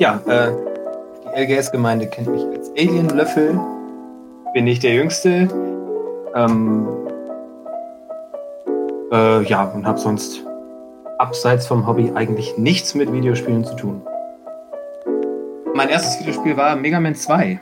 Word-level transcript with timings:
Ja, 0.00 0.18
äh, 0.26 0.50
die 1.36 1.42
LGS-Gemeinde 1.42 2.06
kennt 2.06 2.28
mich 2.28 2.42
als 2.56 2.70
Alien-Löffel. 2.70 3.60
Bin 4.54 4.64
nicht 4.64 4.82
der 4.82 4.94
Jüngste. 4.94 5.46
Ähm, 6.34 6.88
äh, 9.12 9.42
ja, 9.44 9.64
und 9.64 9.86
habe 9.86 9.98
sonst 9.98 10.42
abseits 11.18 11.66
vom 11.66 11.86
Hobby 11.86 12.10
eigentlich 12.14 12.56
nichts 12.56 12.94
mit 12.94 13.12
Videospielen 13.12 13.62
zu 13.62 13.76
tun. 13.76 14.00
Mein 15.74 15.90
erstes 15.90 16.18
Videospiel 16.20 16.56
war 16.56 16.76
Mega 16.76 16.98
Man 16.98 17.14
2. 17.14 17.60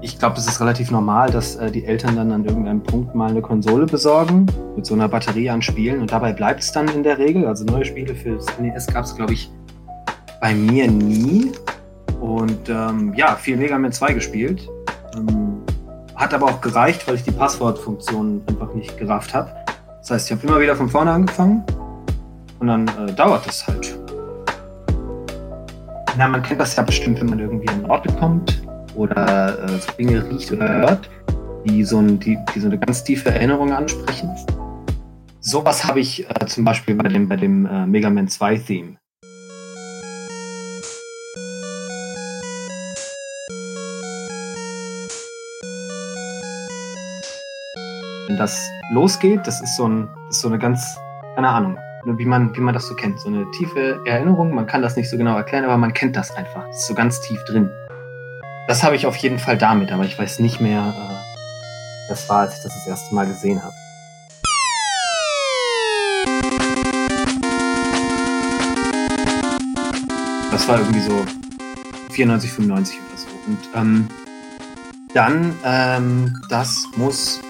Ich 0.00 0.16
glaube, 0.16 0.36
es 0.36 0.46
ist 0.46 0.60
relativ 0.60 0.92
normal, 0.92 1.30
dass 1.30 1.56
äh, 1.56 1.72
die 1.72 1.86
Eltern 1.86 2.14
dann 2.14 2.30
an 2.30 2.44
irgendeinem 2.44 2.84
Punkt 2.84 3.16
mal 3.16 3.30
eine 3.30 3.42
Konsole 3.42 3.86
besorgen 3.86 4.46
mit 4.76 4.86
so 4.86 4.94
einer 4.94 5.08
Batterie 5.08 5.50
an 5.50 5.60
Spielen 5.60 6.00
und 6.00 6.12
dabei 6.12 6.32
bleibt 6.32 6.60
es 6.60 6.70
dann 6.70 6.86
in 6.86 7.02
der 7.02 7.18
Regel. 7.18 7.46
Also 7.48 7.64
neue 7.64 7.84
Spiele 7.84 8.14
für 8.14 8.36
das 8.36 8.46
NES 8.60 8.86
gab 8.86 9.04
es, 9.04 9.16
glaube 9.16 9.32
ich, 9.32 9.50
bei 10.42 10.54
mir 10.54 10.90
nie. 10.90 11.52
Und 12.20 12.68
ähm, 12.68 13.14
ja, 13.14 13.36
viel 13.36 13.56
Mega 13.56 13.78
Man 13.78 13.92
2 13.92 14.12
gespielt. 14.12 14.68
Ähm, 15.16 15.62
hat 16.16 16.34
aber 16.34 16.46
auch 16.46 16.60
gereicht, 16.60 17.06
weil 17.06 17.14
ich 17.14 17.22
die 17.22 17.30
Passwortfunktion 17.30 18.42
einfach 18.48 18.74
nicht 18.74 18.98
gerafft 18.98 19.32
habe. 19.32 19.50
Das 20.00 20.10
heißt, 20.10 20.30
ich 20.30 20.36
habe 20.36 20.46
immer 20.46 20.60
wieder 20.60 20.74
von 20.74 20.88
vorne 20.88 21.12
angefangen 21.12 21.64
und 22.58 22.66
dann 22.66 22.88
äh, 22.88 23.12
dauert 23.12 23.46
es 23.46 23.66
halt. 23.66 23.96
Na, 26.18 26.26
man 26.26 26.42
kennt 26.42 26.60
das 26.60 26.74
ja 26.76 26.82
bestimmt, 26.82 27.20
wenn 27.20 27.28
man 27.28 27.38
irgendwie 27.38 27.68
an 27.68 27.88
Orte 27.88 28.12
kommt 28.14 28.62
oder 28.96 29.64
äh, 29.64 29.68
so 29.78 29.92
Dinge 29.96 30.28
riecht 30.28 30.50
oder 30.50 30.68
hört, 30.68 31.10
die 31.64 31.84
so, 31.84 31.98
ein, 31.98 32.18
die, 32.18 32.36
die 32.52 32.60
so 32.60 32.66
eine 32.66 32.78
ganz 32.78 33.04
tiefe 33.04 33.30
Erinnerung 33.30 33.72
ansprechen. 33.72 34.28
Sowas 35.40 35.84
habe 35.84 36.00
ich 36.00 36.28
äh, 36.28 36.46
zum 36.46 36.64
Beispiel 36.64 36.96
bei 36.96 37.08
dem, 37.08 37.28
bei 37.28 37.36
dem 37.36 37.64
äh, 37.64 37.86
Mega 37.86 38.10
Man 38.10 38.26
2 38.26 38.56
Theme. 38.58 39.01
Wenn 48.32 48.38
das 48.38 48.70
losgeht, 48.88 49.46
das 49.46 49.60
ist 49.60 49.76
so, 49.76 49.86
ein, 49.86 50.08
das 50.28 50.36
ist 50.36 50.40
so 50.40 50.48
eine 50.48 50.58
ganz, 50.58 50.98
keine 51.34 51.50
Ahnung, 51.50 51.76
wie 52.06 52.24
man, 52.24 52.56
wie 52.56 52.60
man 52.60 52.72
das 52.72 52.88
so 52.88 52.94
kennt. 52.94 53.20
So 53.20 53.28
eine 53.28 53.44
tiefe 53.50 54.00
Erinnerung. 54.06 54.54
Man 54.54 54.66
kann 54.66 54.80
das 54.80 54.96
nicht 54.96 55.10
so 55.10 55.18
genau 55.18 55.36
erklären, 55.36 55.64
aber 55.64 55.76
man 55.76 55.92
kennt 55.92 56.16
das 56.16 56.34
einfach. 56.34 56.66
Das 56.66 56.78
ist 56.78 56.86
so 56.86 56.94
ganz 56.94 57.20
tief 57.20 57.44
drin. 57.44 57.70
Das 58.68 58.82
habe 58.82 58.96
ich 58.96 59.04
auf 59.04 59.16
jeden 59.16 59.38
Fall 59.38 59.58
damit, 59.58 59.92
aber 59.92 60.04
ich 60.04 60.18
weiß 60.18 60.38
nicht 60.38 60.62
mehr, 60.62 60.94
äh, 60.96 62.08
das 62.08 62.26
war, 62.30 62.40
als 62.40 62.56
ich 62.56 62.62
das 62.62 62.72
das 62.72 62.86
erste 62.86 63.14
Mal 63.14 63.26
gesehen 63.26 63.62
habe. 63.62 63.74
Das 70.50 70.66
war 70.68 70.78
irgendwie 70.78 71.00
so 71.00 71.26
94, 72.12 72.50
95 72.50 72.98
oder 72.98 73.18
so. 73.18 73.28
Und 73.46 73.58
ähm, 73.74 74.08
dann, 75.12 75.54
ähm, 75.64 76.40
das 76.48 76.88
muss 76.96 77.42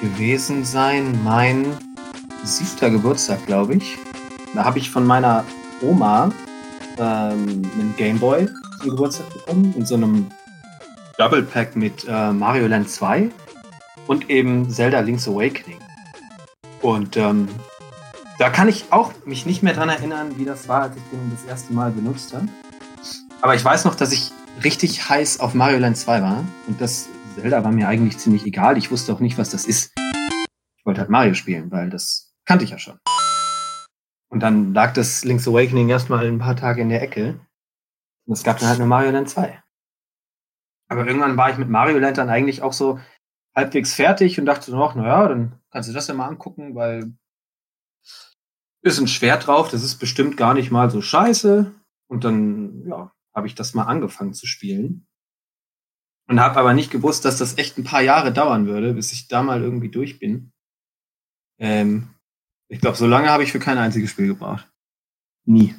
gewesen 0.00 0.64
sein, 0.64 1.18
mein 1.24 1.66
siebter 2.44 2.90
Geburtstag, 2.90 3.44
glaube 3.46 3.74
ich. 3.74 3.98
Da 4.54 4.64
habe 4.64 4.78
ich 4.78 4.90
von 4.90 5.06
meiner 5.06 5.44
Oma 5.82 6.30
ähm, 6.98 7.62
einen 7.74 7.94
Gameboy 7.96 8.48
zum 8.80 8.90
Geburtstag 8.90 9.32
bekommen, 9.32 9.74
in 9.76 9.84
so 9.84 9.94
einem 9.94 10.26
Double 11.18 11.42
Pack 11.42 11.76
mit 11.76 12.06
äh, 12.08 12.32
Mario 12.32 12.66
Land 12.66 12.90
2 12.90 13.30
und 14.06 14.30
eben 14.30 14.70
Zelda 14.70 15.00
Link's 15.00 15.26
Awakening. 15.28 15.78
Und 16.82 17.16
ähm, 17.16 17.48
da 18.38 18.50
kann 18.50 18.68
ich 18.68 18.86
auch 18.90 19.12
mich 19.24 19.46
nicht 19.46 19.62
mehr 19.62 19.74
dran 19.74 19.88
erinnern, 19.88 20.32
wie 20.36 20.44
das 20.44 20.68
war, 20.68 20.82
als 20.82 20.96
ich 20.96 21.02
den 21.10 21.30
das 21.30 21.44
erste 21.48 21.72
Mal 21.72 21.90
benutzt 21.90 22.34
habe. 22.34 22.48
Aber 23.40 23.54
ich 23.54 23.64
weiß 23.64 23.84
noch, 23.84 23.94
dass 23.94 24.12
ich 24.12 24.30
richtig 24.62 25.08
heiß 25.08 25.40
auf 25.40 25.54
Mario 25.54 25.78
Land 25.78 25.96
2 25.96 26.22
war 26.22 26.44
und 26.66 26.80
das 26.80 27.08
Zelda 27.36 27.62
war 27.62 27.70
mir 27.70 27.86
eigentlich 27.86 28.16
ziemlich 28.16 28.46
egal. 28.46 28.78
Ich 28.78 28.90
wusste 28.90 29.12
auch 29.12 29.20
nicht, 29.20 29.36
was 29.36 29.50
das 29.50 29.66
ist. 29.66 29.92
Ich 30.78 30.86
wollte 30.86 31.00
halt 31.00 31.10
Mario 31.10 31.34
spielen, 31.34 31.70
weil 31.70 31.90
das 31.90 32.34
kannte 32.46 32.64
ich 32.64 32.70
ja 32.70 32.78
schon. 32.78 32.98
Und 34.30 34.40
dann 34.40 34.72
lag 34.72 34.94
das 34.94 35.22
Link's 35.22 35.46
Awakening 35.46 35.90
erstmal 35.90 36.26
ein 36.26 36.38
paar 36.38 36.56
Tage 36.56 36.80
in 36.80 36.88
der 36.88 37.02
Ecke. 37.02 37.38
Und 38.26 38.32
es 38.32 38.42
gab 38.42 38.58
dann 38.58 38.70
halt 38.70 38.78
nur 38.78 38.88
Mario 38.88 39.10
Land 39.10 39.28
2. 39.28 39.62
Aber 40.88 41.06
irgendwann 41.06 41.36
war 41.36 41.50
ich 41.50 41.58
mit 41.58 41.68
Mario 41.68 41.98
Land 41.98 42.16
dann 42.16 42.30
eigentlich 42.30 42.62
auch 42.62 42.72
so 42.72 43.00
halbwegs 43.54 43.92
fertig 43.92 44.40
und 44.40 44.46
dachte 44.46 44.70
noch, 44.70 44.94
naja, 44.94 45.28
dann 45.28 45.60
kannst 45.70 45.90
du 45.90 45.92
das 45.92 46.06
ja 46.06 46.14
mal 46.14 46.28
angucken, 46.28 46.74
weil 46.74 47.12
ist 48.82 48.98
ein 48.98 49.08
Schwert 49.08 49.46
drauf, 49.46 49.68
das 49.68 49.82
ist 49.82 49.98
bestimmt 49.98 50.38
gar 50.38 50.54
nicht 50.54 50.70
mal 50.70 50.90
so 50.90 51.02
scheiße. 51.02 51.74
Und 52.08 52.24
dann, 52.24 52.86
ja, 52.86 53.12
habe 53.34 53.46
ich 53.46 53.54
das 53.54 53.74
mal 53.74 53.84
angefangen 53.84 54.32
zu 54.32 54.46
spielen. 54.46 55.06
Und 56.28 56.40
habe 56.40 56.58
aber 56.58 56.74
nicht 56.74 56.90
gewusst, 56.90 57.24
dass 57.24 57.38
das 57.38 57.56
echt 57.56 57.78
ein 57.78 57.84
paar 57.84 58.02
Jahre 58.02 58.32
dauern 58.32 58.66
würde, 58.66 58.94
bis 58.94 59.12
ich 59.12 59.28
da 59.28 59.42
mal 59.42 59.62
irgendwie 59.62 59.90
durch 59.90 60.18
bin. 60.18 60.52
Ähm, 61.58 62.08
ich 62.68 62.80
glaube, 62.80 62.96
so 62.96 63.06
lange 63.06 63.30
habe 63.30 63.44
ich 63.44 63.52
für 63.52 63.60
kein 63.60 63.78
einziges 63.78 64.10
Spiel 64.10 64.26
gebraucht. 64.26 64.68
Nie. 65.44 65.74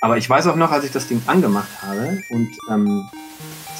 Aber 0.00 0.18
ich 0.18 0.28
weiß 0.28 0.46
auch 0.48 0.56
noch, 0.56 0.70
als 0.70 0.84
ich 0.84 0.92
das 0.92 1.08
Ding 1.08 1.22
angemacht 1.26 1.70
habe 1.82 2.20
und 2.30 2.48
ähm, 2.70 3.08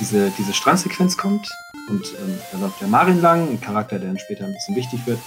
diese, 0.01 0.31
diese 0.39 0.55
Strandsequenz 0.55 1.17
kommt 1.17 1.49
und 1.89 2.07
ähm, 2.19 2.39
da 2.51 2.59
läuft 2.59 2.81
der 2.81 2.89
Marin 2.89 3.21
lang, 3.21 3.49
ein 3.51 3.61
Charakter, 3.61 3.99
der 3.99 4.09
dann 4.09 4.19
später 4.19 4.45
ein 4.45 4.55
bisschen 4.55 4.75
wichtig 4.75 5.07
wird, 5.07 5.19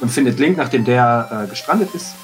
und 0.00 0.08
findet 0.08 0.38
Link, 0.38 0.56
nachdem 0.56 0.84
der 0.84 1.44
äh, 1.44 1.50
gestrandet 1.50 1.94
ist. 1.94 2.14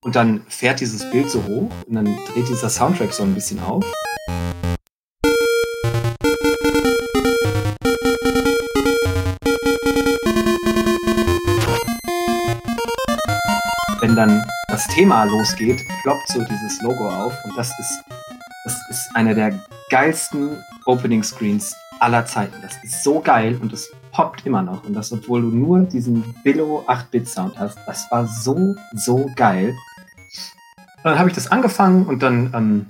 Und 0.00 0.16
dann 0.16 0.42
fährt 0.48 0.80
dieses 0.80 1.08
Bild 1.10 1.30
so 1.30 1.42
hoch 1.44 1.70
und 1.86 1.94
dann 1.94 2.16
dreht 2.32 2.48
dieser 2.48 2.70
Soundtrack 2.70 3.12
so 3.12 3.22
ein 3.22 3.34
bisschen 3.34 3.60
auf. 3.60 3.84
Thema 14.96 15.24
losgeht, 15.24 15.86
ploppt 16.00 16.26
so 16.28 16.42
dieses 16.42 16.80
Logo 16.80 17.10
auf 17.10 17.34
und 17.44 17.54
das 17.54 17.68
ist, 17.78 18.02
das 18.64 18.80
ist 18.88 19.10
einer 19.14 19.34
der 19.34 19.52
geilsten 19.90 20.56
Opening 20.86 21.22
Screens 21.22 21.76
aller 22.00 22.24
Zeiten. 22.24 22.54
Das 22.62 22.82
ist 22.82 23.04
so 23.04 23.20
geil 23.20 23.58
und 23.60 23.74
es 23.74 23.92
poppt 24.10 24.46
immer 24.46 24.62
noch. 24.62 24.84
Und 24.84 24.94
das, 24.94 25.12
obwohl 25.12 25.42
du 25.42 25.48
nur 25.48 25.80
diesen 25.80 26.24
Billo 26.42 26.82
8-Bit-Sound 26.86 27.58
hast. 27.58 27.76
Das 27.86 28.10
war 28.10 28.26
so, 28.26 28.74
so 28.94 29.30
geil. 29.36 29.76
Und 30.96 31.04
dann 31.04 31.18
habe 31.18 31.28
ich 31.28 31.34
das 31.34 31.48
angefangen 31.52 32.06
und 32.06 32.22
dann 32.22 32.54
ähm, 32.54 32.86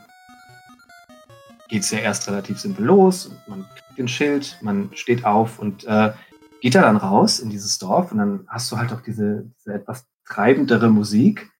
geht 1.66 1.82
es 1.82 1.90
ja 1.90 1.98
erst 1.98 2.28
relativ 2.28 2.60
simpel 2.60 2.86
los. 2.86 3.32
Man 3.48 3.66
kriegt 3.74 3.98
den 3.98 4.06
Schild, 4.06 4.58
man 4.62 4.90
steht 4.94 5.24
auf 5.24 5.58
und 5.58 5.82
äh, 5.86 6.12
geht 6.60 6.76
da 6.76 6.82
dann 6.82 6.98
raus 6.98 7.40
in 7.40 7.50
dieses 7.50 7.78
Dorf 7.78 8.12
und 8.12 8.18
dann 8.18 8.46
hast 8.46 8.70
du 8.70 8.76
halt 8.76 8.92
auch 8.92 9.00
diese, 9.00 9.50
diese 9.58 9.74
etwas 9.74 10.06
treibendere 10.24 10.88
Musik 10.88 11.50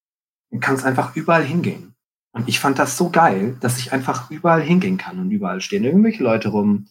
und 0.51 0.61
kannst 0.61 0.85
einfach 0.85 1.17
überall 1.17 1.45
hingehen. 1.45 1.95
Und 2.33 2.49
ich 2.49 2.61
fand 2.61 2.79
das 2.79 2.97
so 2.99 3.09
geil, 3.11 3.57
dass 3.61 3.79
ich 3.79 3.93
einfach 3.93 4.31
überall 4.31 4.61
hingehen 4.61 4.99
kann 4.99 5.19
und 5.19 5.31
überall 5.31 5.61
stehen 5.63 5.85
irgendwelche 5.85 6.23
Leute 6.23 6.49
rum 6.49 6.89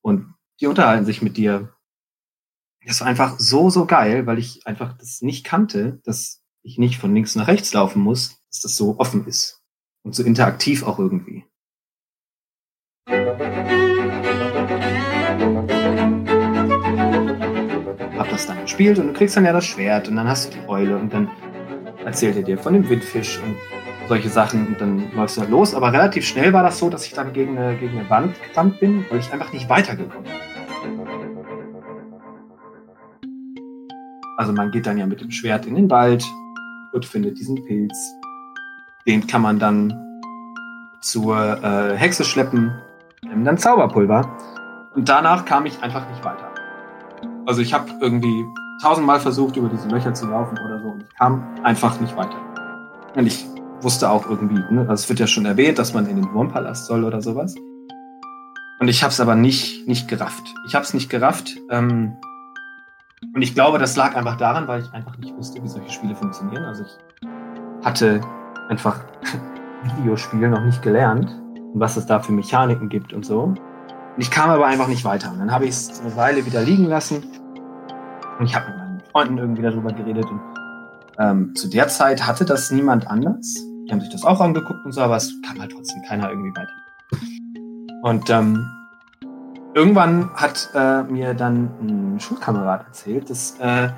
und 0.00 0.34
die 0.60 0.66
unterhalten 0.66 1.04
sich 1.04 1.20
mit 1.20 1.36
dir. 1.36 1.74
Das 2.86 3.00
war 3.00 3.08
einfach 3.08 3.38
so, 3.38 3.68
so 3.68 3.84
geil, 3.84 4.26
weil 4.26 4.38
ich 4.38 4.66
einfach 4.66 4.96
das 4.96 5.20
nicht 5.20 5.44
kannte, 5.44 6.00
dass 6.04 6.42
ich 6.62 6.78
nicht 6.78 6.98
von 6.98 7.14
links 7.14 7.34
nach 7.36 7.46
rechts 7.46 7.72
laufen 7.74 8.00
muss, 8.00 8.40
dass 8.50 8.60
das 8.62 8.76
so 8.76 8.98
offen 8.98 9.26
ist 9.26 9.62
und 10.02 10.14
so 10.14 10.22
interaktiv 10.22 10.82
auch 10.82 10.98
irgendwie. 10.98 11.44
Hab 18.16 18.30
das 18.30 18.46
dann 18.46 18.62
gespielt 18.62 18.98
und 18.98 19.08
du 19.08 19.12
kriegst 19.12 19.36
dann 19.36 19.44
ja 19.44 19.52
das 19.52 19.66
Schwert 19.66 20.08
und 20.08 20.16
dann 20.16 20.26
hast 20.26 20.54
du 20.54 20.58
die 20.58 20.68
Eule 20.68 20.96
und 20.96 21.12
dann 21.12 21.30
erzählt 22.06 22.36
er 22.36 22.42
dir 22.42 22.56
von 22.56 22.72
dem 22.72 22.88
Windfisch 22.88 23.40
und 23.44 23.56
solche 24.08 24.28
Sachen 24.28 24.68
und 24.68 24.80
dann 24.80 25.12
läufst 25.14 25.36
du 25.36 25.40
halt 25.40 25.50
los. 25.50 25.74
Aber 25.74 25.92
relativ 25.92 26.24
schnell 26.24 26.52
war 26.52 26.62
das 26.62 26.78
so, 26.78 26.88
dass 26.88 27.04
ich 27.04 27.12
dann 27.12 27.32
gegen 27.32 27.58
eine, 27.58 27.76
gegen 27.76 27.98
eine 27.98 28.08
Wand 28.08 28.36
gerannt 28.48 28.78
bin, 28.78 29.04
weil 29.10 29.18
ich 29.18 29.32
einfach 29.32 29.52
nicht 29.52 29.68
weitergekommen 29.68 30.22
bin. 30.22 30.32
Also 34.38 34.52
man 34.52 34.70
geht 34.70 34.86
dann 34.86 34.98
ja 34.98 35.06
mit 35.06 35.20
dem 35.20 35.32
Schwert 35.32 35.66
in 35.66 35.74
den 35.74 35.90
Wald 35.90 36.24
und 36.92 37.04
findet 37.04 37.38
diesen 37.38 37.64
Pilz. 37.64 37.96
Den 39.06 39.26
kann 39.26 39.42
man 39.42 39.58
dann 39.58 39.92
zur 41.00 41.36
äh, 41.62 41.96
Hexe 41.96 42.24
schleppen, 42.24 42.72
dann 43.22 43.58
Zauberpulver. 43.58 44.36
Und 44.94 45.08
danach 45.08 45.44
kam 45.44 45.66
ich 45.66 45.82
einfach 45.82 46.08
nicht 46.08 46.24
weiter. 46.24 46.54
Also 47.46 47.62
ich 47.62 47.74
habe 47.74 47.90
irgendwie 48.00 48.44
tausendmal 48.82 49.20
versucht, 49.20 49.56
über 49.56 49.68
diese 49.68 49.88
Löcher 49.88 50.14
zu 50.14 50.26
laufen 50.26 50.58
oder 50.58 50.80
so 50.80 50.88
und 50.88 51.02
ich 51.02 51.14
kam 51.18 51.44
einfach 51.62 52.00
nicht 52.00 52.16
weiter. 52.16 52.36
Und 53.14 53.26
ich 53.26 53.46
wusste 53.80 54.10
auch 54.10 54.28
irgendwie, 54.28 54.62
ne, 54.70 54.80
also 54.82 54.94
es 54.94 55.08
wird 55.08 55.20
ja 55.20 55.26
schon 55.26 55.46
erwähnt, 55.46 55.78
dass 55.78 55.94
man 55.94 56.06
in 56.06 56.16
den 56.16 56.32
Wurmpalast 56.32 56.86
soll 56.86 57.04
oder 57.04 57.22
sowas. 57.22 57.54
Und 58.78 58.88
ich 58.88 59.02
habe 59.02 59.10
es 59.10 59.20
aber 59.20 59.34
nicht, 59.34 59.88
nicht 59.88 60.06
gerafft. 60.08 60.54
Ich 60.66 60.74
habe 60.74 60.84
es 60.84 60.92
nicht 60.92 61.08
gerafft. 61.08 61.56
Ähm, 61.70 62.16
und 63.34 63.42
ich 63.42 63.54
glaube, 63.54 63.78
das 63.78 63.96
lag 63.96 64.14
einfach 64.14 64.36
daran, 64.36 64.68
weil 64.68 64.82
ich 64.82 64.92
einfach 64.92 65.16
nicht 65.16 65.34
wusste, 65.36 65.62
wie 65.62 65.68
solche 65.68 65.90
Spiele 65.90 66.14
funktionieren. 66.14 66.64
Also 66.64 66.84
ich 66.84 67.26
hatte 67.86 68.20
einfach 68.68 69.00
Videospiele 69.98 70.50
noch 70.50 70.60
nicht 70.60 70.82
gelernt 70.82 71.30
und 71.72 71.80
was 71.80 71.96
es 71.96 72.06
da 72.06 72.20
für 72.20 72.32
Mechaniken 72.32 72.88
gibt 72.88 73.12
und 73.12 73.24
so. 73.24 73.40
Und 73.42 73.60
ich 74.18 74.30
kam 74.30 74.50
aber 74.50 74.66
einfach 74.66 74.88
nicht 74.88 75.04
weiter. 75.04 75.32
Und 75.32 75.38
dann 75.38 75.50
habe 75.50 75.64
ich 75.64 75.70
es 75.70 76.00
eine 76.00 76.14
Weile 76.16 76.44
wieder 76.44 76.62
liegen 76.62 76.84
lassen. 76.84 77.24
Und 78.38 78.46
ich 78.46 78.54
habe 78.54 78.68
mit 78.68 78.78
meinen 78.78 79.00
Freunden 79.12 79.38
irgendwie 79.38 79.62
darüber 79.62 79.92
geredet. 79.92 80.26
Und 80.26 80.40
ähm, 81.18 81.54
zu 81.54 81.68
der 81.68 81.88
Zeit 81.88 82.26
hatte 82.26 82.44
das 82.44 82.70
niemand 82.70 83.06
anders. 83.06 83.54
Die 83.86 83.92
haben 83.92 84.00
sich 84.00 84.10
das 84.10 84.24
auch 84.24 84.40
angeguckt 84.40 84.84
und 84.84 84.92
so, 84.92 85.00
aber 85.00 85.16
es 85.16 85.32
kam 85.46 85.60
halt 85.60 85.72
trotzdem 85.72 86.02
keiner 86.02 86.28
irgendwie 86.30 86.50
weiter. 86.50 86.72
Und 88.02 88.28
ähm, 88.30 88.68
irgendwann 89.74 90.30
hat 90.34 90.70
äh, 90.74 91.02
mir 91.04 91.34
dann 91.34 91.70
ein 91.80 92.20
Schulkamerad 92.20 92.86
erzählt, 92.86 93.30
dass 93.30 93.58
äh, 93.60 93.88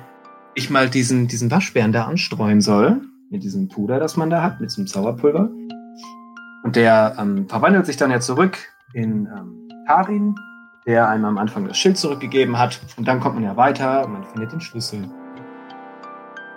ich 0.55 0.69
mal 0.69 0.89
diesen, 0.89 1.27
diesen 1.27 1.51
Waschbären 1.51 1.91
da 1.91 2.05
anstreuen 2.05 2.61
soll, 2.61 3.01
mit 3.29 3.43
diesem 3.43 3.67
Puder, 3.67 3.99
das 3.99 4.17
man 4.17 4.29
da 4.29 4.41
hat, 4.41 4.59
mit 4.59 4.71
so 4.71 4.81
einem 4.81 4.87
Sauerpulver. 4.87 5.49
Und 6.63 6.75
der 6.75 7.15
ähm, 7.19 7.47
verwandelt 7.47 7.85
sich 7.85 7.97
dann 7.97 8.11
ja 8.11 8.19
zurück 8.19 8.57
in 8.93 9.27
ähm, 9.27 9.69
Karin, 9.87 10.35
der 10.85 11.09
einem 11.09 11.25
am 11.25 11.37
Anfang 11.37 11.67
das 11.67 11.77
Schild 11.77 11.97
zurückgegeben 11.97 12.57
hat. 12.57 12.79
Und 12.97 13.07
dann 13.07 13.19
kommt 13.19 13.35
man 13.35 13.43
ja 13.43 13.55
weiter 13.57 14.05
und 14.05 14.13
man 14.13 14.23
findet 14.23 14.51
den 14.51 14.61
Schlüssel. 14.61 15.09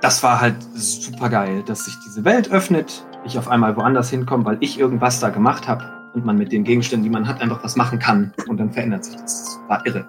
Das 0.00 0.22
war 0.22 0.40
halt 0.40 0.56
super 0.74 1.28
geil, 1.28 1.62
dass 1.64 1.84
sich 1.84 1.94
diese 2.04 2.24
Welt 2.24 2.50
öffnet, 2.50 3.06
ich 3.24 3.38
auf 3.38 3.48
einmal 3.48 3.76
woanders 3.76 4.10
hinkomme, 4.10 4.44
weil 4.44 4.58
ich 4.60 4.78
irgendwas 4.78 5.20
da 5.20 5.30
gemacht 5.30 5.68
habe 5.68 5.84
und 6.14 6.24
man 6.24 6.36
mit 6.36 6.50
den 6.50 6.64
Gegenständen, 6.64 7.04
die 7.04 7.10
man 7.10 7.28
hat, 7.28 7.40
einfach 7.40 7.62
was 7.62 7.76
machen 7.76 7.98
kann 7.98 8.32
und 8.48 8.58
dann 8.58 8.72
verändert 8.72 9.04
sich 9.04 9.16
das. 9.16 9.44
Das 9.44 9.60
war 9.68 9.86
irre. 9.86 10.08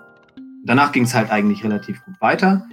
Danach 0.66 0.92
ging 0.92 1.04
es 1.04 1.14
halt 1.14 1.30
eigentlich 1.30 1.64
relativ 1.64 2.04
gut 2.06 2.16
weiter. 2.22 2.66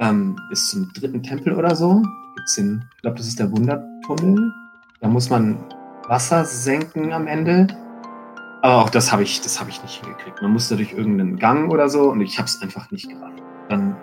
Ähm, 0.00 0.36
bis 0.48 0.68
zum 0.68 0.90
dritten 0.94 1.22
Tempel 1.22 1.54
oder 1.54 1.76
so. 1.76 2.02
Gibt's 2.36 2.56
den, 2.56 2.84
ich 2.96 3.02
glaube, 3.02 3.16
das 3.16 3.26
ist 3.26 3.38
der 3.38 3.50
Wundertunnel. 3.52 4.52
Da 5.00 5.08
muss 5.08 5.30
man 5.30 5.56
Wasser 6.08 6.44
senken 6.44 7.12
am 7.12 7.26
Ende. 7.26 7.68
Aber 8.62 8.82
auch 8.82 8.90
das 8.90 9.10
habe 9.10 9.22
ich, 9.22 9.40
das 9.40 9.58
habe 9.58 9.70
ich 9.70 9.82
nicht 9.82 10.04
hingekriegt. 10.04 10.42
Man 10.42 10.52
musste 10.52 10.76
durch 10.76 10.92
irgendeinen 10.92 11.38
Gang 11.38 11.72
oder 11.72 11.88
so 11.88 12.10
und 12.10 12.20
ich 12.20 12.38
habe 12.38 12.46
es 12.46 12.60
einfach 12.60 12.90
nicht 12.90 13.08
gerafft. 13.08 13.42
Dann, 13.70 13.96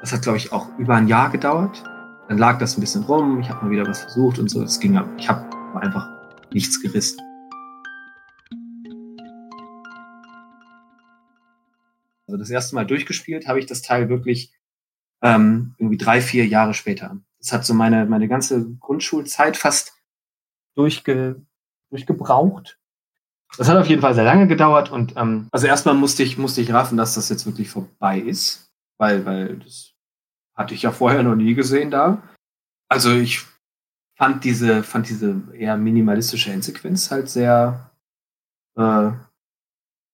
das 0.00 0.12
hat 0.12 0.22
glaube 0.22 0.38
ich 0.38 0.50
auch 0.50 0.66
über 0.78 0.94
ein 0.94 1.08
Jahr 1.08 1.28
gedauert. 1.28 1.82
Dann 2.28 2.38
lag 2.38 2.58
das 2.58 2.78
ein 2.78 2.80
bisschen 2.80 3.02
rum. 3.02 3.40
Ich 3.40 3.50
habe 3.50 3.66
mal 3.66 3.70
wieder 3.70 3.86
was 3.86 4.00
versucht 4.00 4.38
und 4.38 4.48
so. 4.48 4.62
Es 4.62 4.80
ging, 4.80 4.98
ich 5.18 5.28
habe 5.28 5.44
einfach 5.78 6.08
nichts 6.52 6.80
gerissen. 6.80 7.20
Also 12.26 12.38
das 12.38 12.48
erste 12.48 12.76
Mal 12.76 12.86
durchgespielt 12.86 13.46
habe 13.46 13.58
ich 13.58 13.66
das 13.66 13.82
Teil 13.82 14.08
wirklich 14.08 14.52
ähm, 15.20 15.74
irgendwie 15.78 15.98
drei, 15.98 16.22
vier 16.22 16.46
Jahre 16.46 16.72
später. 16.72 17.18
Das 17.40 17.52
hat 17.52 17.66
so 17.66 17.74
meine, 17.74 18.06
meine 18.06 18.28
ganze 18.28 18.70
Grundschulzeit 18.80 19.58
fast 19.58 19.92
durchge, 20.74 21.42
durchgebraucht. 21.90 22.78
Das 23.56 23.68
hat 23.68 23.76
auf 23.76 23.88
jeden 23.88 24.02
Fall 24.02 24.14
sehr 24.14 24.24
lange 24.24 24.46
gedauert 24.46 24.90
und 24.90 25.14
ähm, 25.16 25.48
also 25.50 25.66
erstmal 25.66 25.94
musste 25.94 26.22
ich, 26.22 26.38
musste 26.38 26.60
ich 26.60 26.72
raffen, 26.72 26.98
dass 26.98 27.14
das 27.14 27.28
jetzt 27.28 27.46
wirklich 27.46 27.70
vorbei 27.70 28.18
ist, 28.18 28.70
weil, 28.98 29.24
weil 29.24 29.56
das 29.56 29.94
hatte 30.54 30.74
ich 30.74 30.82
ja 30.82 30.92
vorher 30.92 31.22
noch 31.22 31.34
nie 31.34 31.54
gesehen 31.54 31.90
da. 31.90 32.22
Also 32.88 33.12
ich 33.12 33.44
fand 34.16 34.44
diese, 34.44 34.82
fand 34.82 35.08
diese 35.08 35.40
eher 35.54 35.76
minimalistische 35.76 36.52
Endsequenz 36.52 37.10
halt 37.10 37.28
sehr 37.30 37.90
äh, 38.76 39.10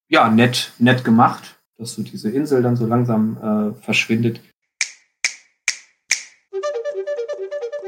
ja, 0.09 0.29
nett, 0.31 0.73
nett 0.79 1.05
gemacht 1.05 1.55
dass 1.79 1.95
so 1.95 2.03
diese 2.03 2.31
Insel 2.31 2.63
dann 2.63 2.77
so 2.77 2.87
langsam 2.87 3.75
äh, 3.77 3.83
verschwindet. 3.83 4.41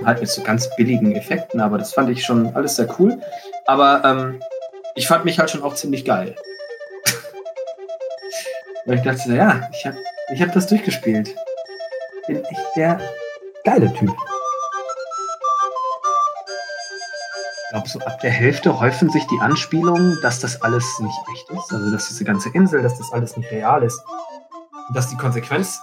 Halt 0.05 0.21
mit 0.21 0.29
so 0.29 0.43
ganz 0.43 0.69
billigen 0.77 1.13
Effekten, 1.17 1.61
aber 1.61 1.79
das 1.79 1.95
fand 1.95 2.11
ich 2.11 2.25
schon 2.25 2.55
alles 2.55 2.77
sehr 2.77 2.89
cool. 2.99 3.21
Aber 3.67 4.03
ähm, 4.05 4.41
ich 4.97 5.07
fand 5.07 5.25
mich 5.25 5.39
halt 5.39 5.51
schon 5.51 5.63
auch 5.63 5.75
ziemlich 5.75 6.05
geil. 6.05 6.35
Weil 8.87 8.97
ich 8.97 9.03
dachte, 9.03 9.35
ja, 9.35 9.69
ich 9.73 9.87
habe 9.87 9.99
ich 10.33 10.43
hab 10.43 10.53
das 10.53 10.67
durchgespielt. 10.67 11.37
Bin 12.27 12.43
echt 12.45 12.67
der 12.77 13.01
geile 13.65 13.93
Typ. 13.93 14.11
Ich 17.63 17.71
glaube, 17.71 17.89
so 17.89 18.01
ab 18.01 18.21
der 18.21 18.31
Hälfte 18.31 18.81
häufen 18.81 19.11
sich 19.11 19.25
die 19.27 19.39
Anspielungen, 19.41 20.19
dass 20.23 20.41
das 20.41 20.63
alles 20.63 20.99
nicht 21.01 21.19
echt 21.33 21.51
ist. 21.51 21.73
Also, 21.73 21.91
dass 21.91 22.09
diese 22.09 22.25
ganze 22.25 22.49
Insel, 22.51 22.83
dass 22.83 22.97
das 22.97 23.13
alles 23.13 23.37
nicht 23.37 23.51
real 23.51 23.83
ist. 23.83 24.01
Und 24.89 24.97
dass 24.97 25.11
die 25.11 25.17
Konsequenz 25.17 25.81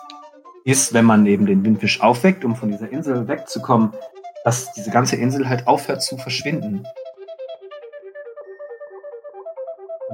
ist, 0.66 0.94
wenn 0.94 1.06
man 1.06 1.26
eben 1.26 1.46
den 1.46 1.64
Windfisch 1.64 2.02
aufweckt, 2.02 2.44
um 2.44 2.56
von 2.56 2.72
dieser 2.72 2.90
Insel 2.90 3.28
wegzukommen, 3.28 3.94
dass 4.44 4.72
diese 4.74 4.92
ganze 4.92 5.18
Insel 5.18 5.48
halt 5.48 5.68
aufhört 5.68 6.02
zu 6.02 6.18
verschwinden. 6.18 6.88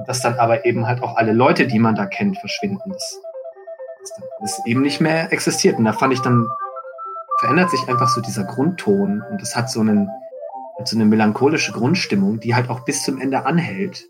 Dass 0.06 0.20
dann 0.20 0.38
aber 0.38 0.64
eben 0.64 0.86
halt 0.86 1.02
auch 1.02 1.16
alle 1.16 1.32
Leute, 1.32 1.66
die 1.66 1.78
man 1.78 1.94
da 1.94 2.06
kennt, 2.06 2.38
verschwinden. 2.38 2.92
Das, 2.92 3.20
das 4.40 4.66
eben 4.66 4.82
nicht 4.82 5.00
mehr 5.00 5.32
existiert. 5.32 5.78
Und 5.78 5.84
da 5.84 5.92
fand 5.92 6.12
ich 6.12 6.20
dann, 6.20 6.46
verändert 7.40 7.70
sich 7.70 7.88
einfach 7.88 8.08
so 8.08 8.20
dieser 8.20 8.44
Grundton 8.44 9.22
und 9.30 9.40
das 9.40 9.56
hat 9.56 9.70
so 9.70 9.80
einen, 9.80 10.08
so 10.84 10.96
eine 10.96 11.04
melancholische 11.04 11.72
Grundstimmung, 11.72 12.40
die 12.40 12.54
halt 12.54 12.70
auch 12.70 12.80
bis 12.80 13.02
zum 13.04 13.20
Ende 13.20 13.44
anhält. 13.44 14.08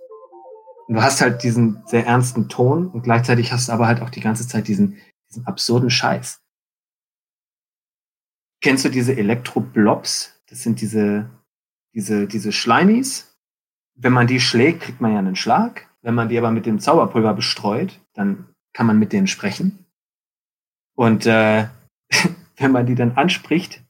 Und 0.88 0.96
du 0.96 1.02
hast 1.02 1.20
halt 1.20 1.42
diesen 1.42 1.82
sehr 1.86 2.06
ernsten 2.06 2.48
Ton 2.48 2.88
und 2.88 3.02
gleichzeitig 3.02 3.52
hast 3.52 3.68
du 3.68 3.72
aber 3.72 3.86
halt 3.86 4.02
auch 4.02 4.10
die 4.10 4.20
ganze 4.20 4.46
Zeit 4.48 4.66
diesen, 4.68 4.98
diesen 5.28 5.46
absurden 5.46 5.90
Scheiß. 5.90 6.40
Kennst 8.60 8.84
du 8.84 8.88
diese 8.88 9.16
Elektro-Blobs? 9.16 10.40
Das 10.48 10.62
sind 10.62 10.80
diese, 10.80 11.30
diese, 11.94 12.26
diese 12.26 12.52
Schleimis. 12.52 13.29
Wenn 14.02 14.12
man 14.12 14.26
die 14.26 14.40
schlägt, 14.40 14.82
kriegt 14.82 15.00
man 15.00 15.12
ja 15.12 15.18
einen 15.18 15.36
Schlag. 15.36 15.88
Wenn 16.02 16.14
man 16.14 16.28
die 16.28 16.38
aber 16.38 16.50
mit 16.50 16.64
dem 16.64 16.80
Zauberpulver 16.80 17.34
bestreut, 17.34 18.00
dann 18.14 18.46
kann 18.72 18.86
man 18.86 18.98
mit 18.98 19.12
denen 19.12 19.26
sprechen. 19.26 19.84
Und 20.94 21.26
äh, 21.26 21.66
wenn 22.56 22.72
man 22.72 22.86
die 22.86 22.94
dann 22.94 23.12
anspricht, 23.12 23.82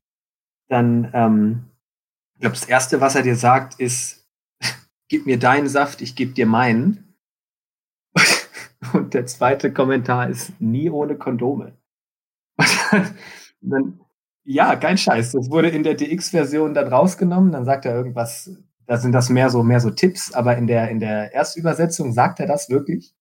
dann 0.68 1.10
ähm, 1.12 1.70
ich 2.40 2.42
glaube, 2.42 2.56
das 2.56 2.64
Erste, 2.64 3.02
was 3.02 3.14
er 3.16 3.22
dir 3.22 3.36
sagt, 3.36 3.78
ist, 3.78 4.26
gib 5.08 5.26
mir 5.26 5.38
deinen 5.38 5.68
Saft, 5.68 6.00
ich 6.00 6.16
gebe 6.16 6.32
dir 6.32 6.46
meinen. 6.46 7.14
Und 8.94 9.12
der 9.12 9.26
zweite 9.26 9.74
Kommentar 9.74 10.30
ist, 10.30 10.58
nie 10.58 10.88
ohne 10.88 11.16
Kondome. 11.16 11.76
dann, 13.60 14.00
ja, 14.44 14.74
kein 14.76 14.96
Scheiß. 14.96 15.32
Das 15.32 15.50
wurde 15.50 15.68
in 15.68 15.82
der 15.82 15.94
DX-Version 15.94 16.72
dann 16.72 16.88
rausgenommen. 16.88 17.52
Dann 17.52 17.66
sagt 17.66 17.84
er 17.84 17.94
irgendwas, 17.94 18.56
da 18.90 18.96
sind 18.96 19.12
das 19.12 19.28
mehr 19.28 19.50
so, 19.50 19.62
mehr 19.62 19.78
so 19.78 19.90
Tipps, 19.90 20.32
aber 20.32 20.56
in 20.56 20.66
der, 20.66 20.88
in 20.88 20.98
der 20.98 21.32
Erstübersetzung 21.32 22.12
sagt 22.12 22.40
er 22.40 22.48
das 22.48 22.70
wirklich. 22.70 23.14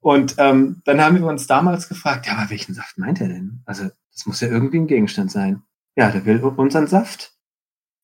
Und 0.00 0.36
ähm, 0.38 0.80
dann 0.86 1.02
haben 1.02 1.18
wir 1.18 1.26
uns 1.26 1.46
damals 1.46 1.90
gefragt, 1.90 2.26
ja, 2.26 2.32
aber 2.38 2.48
welchen 2.48 2.72
Saft 2.72 2.96
meint 2.96 3.20
er 3.20 3.28
denn? 3.28 3.60
Also, 3.66 3.90
das 4.14 4.24
muss 4.24 4.40
ja 4.40 4.48
irgendwie 4.48 4.78
ein 4.78 4.86
Gegenstand 4.86 5.30
sein. 5.30 5.62
Ja, 5.96 6.10
der 6.10 6.24
will 6.24 6.42
unseren 6.42 6.86
Saft. 6.86 7.34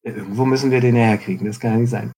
Irgendwo 0.02 0.44
müssen 0.44 0.70
wir 0.70 0.82
den 0.82 0.94
herkriegen, 0.94 1.46
das 1.46 1.60
kann 1.60 1.72
ja 1.72 1.78
nicht 1.78 1.88
sein. 1.88 2.12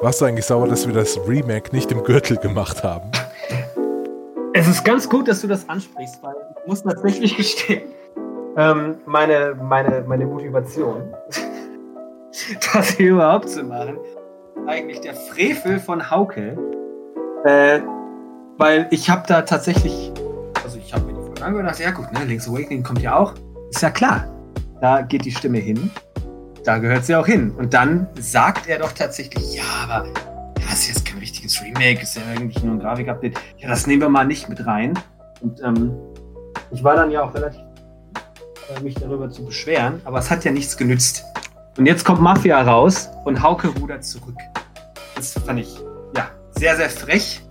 Warst 0.00 0.20
du 0.20 0.26
eigentlich 0.26 0.46
sauer, 0.46 0.68
dass 0.68 0.86
wir 0.86 0.94
das 0.94 1.18
Remake 1.26 1.74
nicht 1.74 1.90
im 1.90 2.04
Gürtel 2.04 2.36
gemacht 2.36 2.84
haben? 2.84 3.10
Es 4.54 4.68
ist 4.68 4.84
ganz 4.84 5.08
gut, 5.08 5.26
dass 5.26 5.40
du 5.40 5.48
das 5.48 5.68
ansprichst, 5.68 6.22
weil 6.22 6.36
ich 6.60 6.68
muss 6.68 6.84
tatsächlich 6.84 7.36
gestehen, 7.36 7.97
ähm, 8.58 8.96
meine, 9.06 9.54
meine, 9.54 10.04
meine 10.06 10.26
Motivation, 10.26 11.14
das 12.74 12.90
hier 12.90 13.12
überhaupt 13.12 13.48
zu 13.48 13.62
machen, 13.62 13.98
eigentlich 14.66 15.00
der 15.00 15.14
Frevel 15.14 15.78
von 15.78 16.10
Hauke, 16.10 16.58
äh, 17.44 17.80
weil 18.58 18.86
ich 18.90 19.08
habe 19.08 19.22
da 19.26 19.42
tatsächlich, 19.42 20.12
also 20.62 20.76
ich 20.78 20.92
habe 20.92 21.06
mir 21.06 21.18
und 21.38 21.44
dann 21.44 21.54
gedacht, 21.54 21.78
ja 21.78 21.92
gut, 21.92 22.12
ne, 22.12 22.24
Link's 22.24 22.48
Awakening 22.48 22.82
kommt 22.82 23.00
ja 23.00 23.16
auch. 23.16 23.32
Ist 23.70 23.80
ja 23.80 23.90
klar. 23.90 24.26
Da 24.80 25.02
geht 25.02 25.24
die 25.24 25.30
Stimme 25.30 25.58
hin. 25.58 25.90
Da 26.64 26.78
gehört 26.78 27.04
sie 27.04 27.14
auch 27.14 27.26
hin. 27.26 27.52
Und 27.52 27.74
dann 27.74 28.08
sagt 28.18 28.68
er 28.68 28.80
doch 28.80 28.90
tatsächlich, 28.90 29.54
ja, 29.54 29.62
aber 29.84 30.08
das 30.56 30.80
ist 30.80 30.88
jetzt 30.88 31.06
kein 31.06 31.18
richtiges 31.18 31.62
Remake, 31.62 32.02
ist 32.02 32.16
ja 32.16 32.22
eigentlich 32.36 32.62
nur 32.64 32.74
ein 32.74 32.80
Grafikupdate. 32.80 33.38
Ja, 33.58 33.68
das 33.68 33.86
nehmen 33.86 34.02
wir 34.02 34.08
mal 34.08 34.24
nicht 34.24 34.48
mit 34.48 34.66
rein. 34.66 34.98
Und 35.40 35.62
ähm, 35.62 35.94
ich 36.72 36.82
war 36.82 36.96
dann 36.96 37.12
ja 37.12 37.22
auch 37.22 37.32
relativ 37.32 37.67
mich 38.82 38.94
darüber 38.94 39.30
zu 39.30 39.44
beschweren, 39.44 40.00
aber 40.04 40.18
es 40.18 40.30
hat 40.30 40.44
ja 40.44 40.52
nichts 40.52 40.76
genützt. 40.76 41.24
Und 41.76 41.86
jetzt 41.86 42.04
kommt 42.04 42.20
Mafia 42.20 42.60
raus 42.62 43.08
und 43.24 43.42
Hauke 43.42 43.68
rudert 43.68 44.04
zurück. 44.04 44.36
Das 45.14 45.32
fand 45.32 45.60
ich, 45.60 45.76
ja, 46.16 46.30
sehr, 46.50 46.76
sehr 46.76 46.90
frech. 46.90 47.42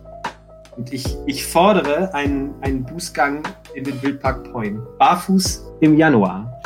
Und 0.75 0.93
ich, 0.93 1.17
ich 1.25 1.45
fordere 1.45 2.13
einen, 2.13 2.53
einen 2.61 2.83
Bußgang 2.83 3.43
in 3.73 3.83
den 3.83 4.01
Wildpark 4.01 4.51
Poin. 4.51 4.81
Barfuß 4.99 5.63
im 5.81 5.97
Januar. 5.97 6.61